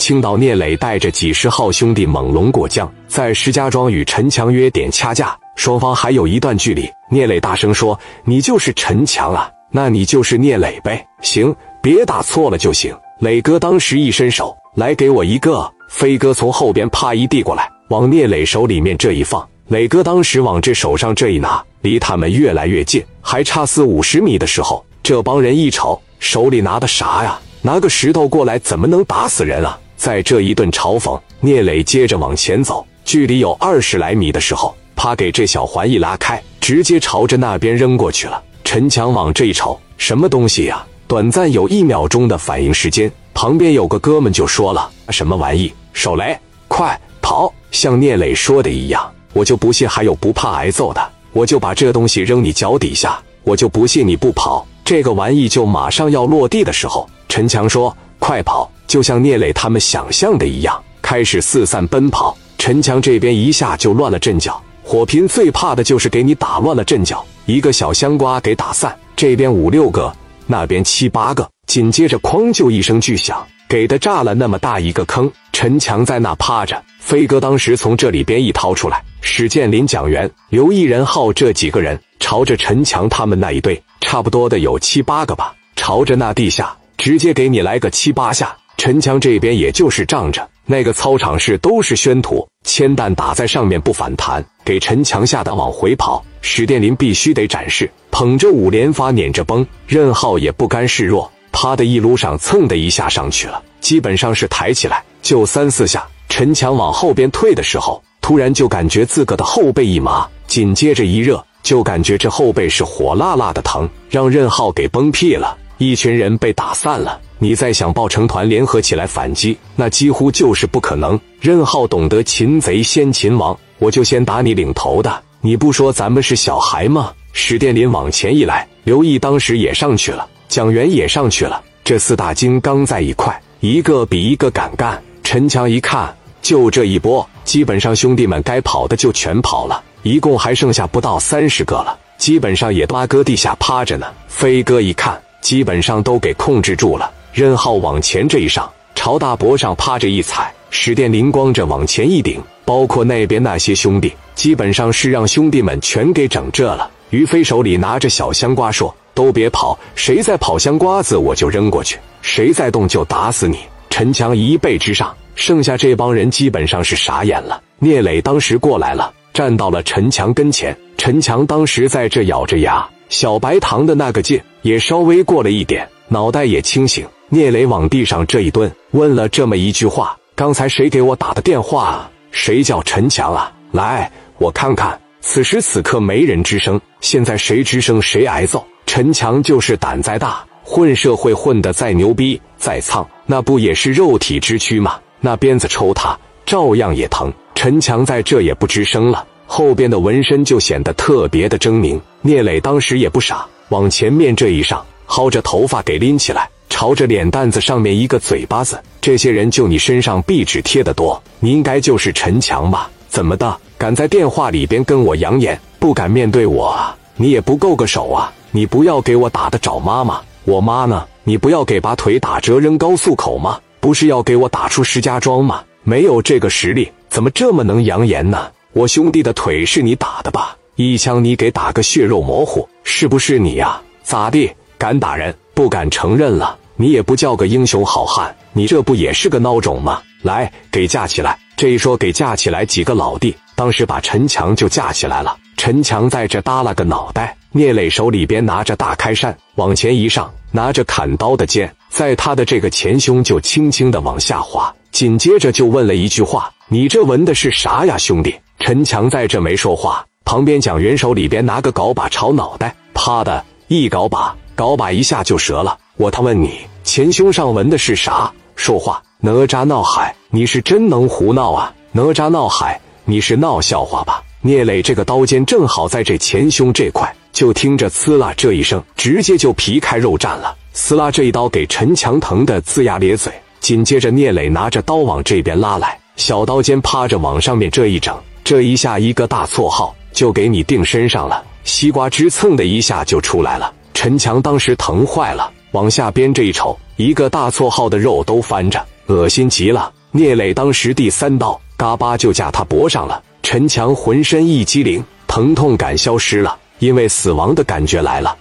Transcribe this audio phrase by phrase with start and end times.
[0.00, 6.90] 青岛聂磊带着几十号兄弟猛龙过江，在石家庄与陈强约点掐架，双方还有一段距离。
[7.10, 11.06] 聂磊大声说：“你就是陈强啊，那你就是聂磊呗。
[11.20, 15.70] 行，别打错了就行。”磊哥当时一伸手来，给我一个。
[15.90, 19.46] 飞哥从后边啪一递过来，往聂磊手里面这一放。
[19.68, 27.38] 磊哥当时往这手上这一拿，离他们越来越近，还差四五十米的时候，这帮人一瞅，手里拿的啥呀？
[27.60, 29.78] 拿个石头过来，怎么能打死人啊？
[30.00, 38.42] 在这一顿嘲讽，聂磊接着往前走，距离有二十来米的时候，啪给这小环一拉开，直接朝着那边扔过去了。
[38.64, 40.82] 陈强往这一瞅，什么东西呀？
[41.06, 45.70] 短暂有一秒钟的反应时间，旁边有个哥们就说了：“什么玩意？
[45.92, 46.34] 手雷，
[46.66, 54.66] 快跑！”像聂磊说的一样，我就不信还有不怕挨揍的，我就把这东西扔你脚底下，我就不信你不跑。
[54.82, 62.36] 这个玩意就马上要落地的时候，陈强说：“快跑！”就像聂磊他们想象的一样，开始四散奔跑。
[62.58, 64.60] 陈强这边一下就乱了阵脚。
[64.82, 70.12] 火拼最怕的就是给你打乱了阵脚，一个小香瓜给打散，这边五六个，
[70.48, 75.30] 那边七八个，紧接着哐就一声巨响，给的炸了那么大一个坑。
[75.52, 88.56] 陈强在那趴着，飞哥当时从这里边一掏出来，史建林、蒋元、刘一人浩这几个人朝着陈强他们那一队，差不多的有七八个吧，朝着那地下直接给你来个七八下。
[88.80, 96.24] 陈强这边也就是仗着那个操场是都是宣土，铅弹打在上面不反弹，给陈强吓得往回跑。
[96.40, 106.08] 史殿林必须得展示，捧着五连发撵着崩，任浩也不甘示弱，啪的一撸上，蹭的一下上去了，基本上是抬起来就三四下。
[106.30, 115.58] 陈强往后边退的时候，突然就感觉自个的后背一麻，紧接着一热，就感觉这后背是火辣辣的疼，让任浩给崩屁了。
[115.80, 117.18] 一群人被打散了。
[117.38, 121.18] 你再想抱成团联合起来反击，那几乎就是不可能。
[121.40, 125.22] 任浩懂得擒贼先擒王，我就先打你领头的。
[125.40, 127.14] 你不说咱们是小孩吗？
[127.32, 131.62] 史殿林往前一来，刘毅当时也上去了，蒋元也上去了。
[131.82, 135.02] 这四大金刚在一块，一个比一个敢干。
[135.22, 144.06] 陈强一看，就这一波，基本上兄弟们该跑的就全跑了，一共还剩下不到三十个了，基本上也八哥地下趴着呢。
[144.28, 147.10] 飞哥一看，基本上都给控制住了。
[147.32, 156.90] 任浩往前这一上，朝大脖上趴着一踩，史殿林光着往前一顶，包括那边那些兄弟，基本上是让兄弟们全给整这了。
[157.10, 163.58] 于飞手里拿着小香瓜说：“都别跑，谁再跑香瓜子我就扔过去，谁再动就打死你。”
[163.90, 167.60] 陈强一倍之上，剩下这帮人基本上是傻眼了。
[167.80, 177.06] 聂磊当时过来了，站到了陈强跟前，陈强当时在这咬着牙，小白糖的那个劲也稍微过了一点，脑袋也清醒。
[177.28, 182.10] 聂磊往地上这一蹲，问了这么一句话：“刚才谁给我打的电话？
[182.32, 183.52] 谁叫陈强啊？
[183.72, 188.66] 来，我看看。”此时此刻没人吱声，现在谁吱声谁挨揍。
[188.86, 194.98] 陈强就是胆再大，混社会混得再牛逼再苍，那不也是肉体之躯吗？
[195.20, 197.32] 那鞭子抽他，照样也疼。
[197.54, 202.00] 陈强在这也不吱声了，后边的纹身就显得特别的狰狞。
[202.22, 206.48] 聂磊当时也不傻，往前面这一上，薅着头发给拎起来。
[206.68, 212.88] 朝着脸蛋子上面一个嘴巴子，这些人就你身上壁纸贴的多，你应该就是陈强吧？
[213.08, 216.96] 怎么的，敢在电话里边跟我扬言，不敢面对我啊？
[217.16, 218.32] 你也不够个手啊？
[218.50, 221.06] 你不要给我打的找妈妈，我妈呢？
[221.24, 223.58] 你不要给把腿打折扔高速口吗？
[223.78, 225.62] 不是要给我打出石家庄吗？
[225.82, 228.48] 没有这个实力，怎么这么能扬言呢？
[228.72, 230.56] 我兄弟的腿是你打的吧？
[230.82, 233.78] 一枪你给打个血肉模糊，是不是你呀？
[234.02, 234.50] 咋地？
[234.78, 236.56] 敢打人，不敢承认了？
[236.76, 240.00] 你也不叫个英雄好汉，你这不也是个孬种吗？
[240.22, 241.38] 来，给架起来！
[241.54, 245.36] 这一说给架起来，几个老弟当时把陈强就架起来了。
[245.58, 263.44] 陈强在这耷拉个脑袋，聂磊手里边拿着大开扇，往前一上，拿着砍刀的剑，在他的这个前胸就轻轻的往下滑，紧接着就问了一句话：“你这纹的是啥呀，兄弟？”陈强在这没说话，旁边蒋元手里边拿个镐把朝脑袋，啪的？
[263.66, 265.76] 一镐把，镐把一下就折了。
[265.96, 266.60] 我他问你。
[266.84, 268.30] 前胸上纹的是啥？
[268.54, 269.02] 说话！
[269.18, 271.74] 哪吒闹海，你是真能胡闹啊！
[271.90, 274.22] 哪吒闹海，你是闹笑话吧？
[274.40, 280.56] 聂磊这个刀尖正好在这前胸这块，就听着“呲啦”这一声，直接就皮开肉绽了。
[280.72, 283.32] 呲啦这一刀给陈强疼的龇牙咧嘴。
[283.58, 293.72] 紧接着，聂磊拿着刀往这边拉来，小刀尖趴着往上面这一整，这一下一个大错号就给你定身上了，西瓜汁蹭的一下就出来了。
[293.94, 295.50] 陈强当时疼坏了。
[295.72, 299.90] 往下边这一瞅，一个大错号的肉都翻着，恶心极了。
[300.10, 303.22] 聂磊当时第三刀，嘎巴就架他脖上了。
[303.42, 308.36] 陈强浑身一激灵，疼痛感消失了，因为死亡的感觉来了。